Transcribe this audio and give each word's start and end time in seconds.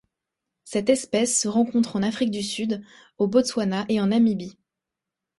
Cette 0.63 0.89
espèce 0.89 1.39
se 1.39 1.47
rencontre 1.47 1.95
en 1.95 2.01
Afrique 2.01 2.31
du 2.31 2.41
Sud, 2.41 2.83
au 3.19 3.27
Botswana 3.27 3.85
et 3.87 4.01
en 4.01 4.07
Namibie. 4.07 4.57